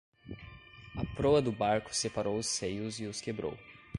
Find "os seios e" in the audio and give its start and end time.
2.39-3.05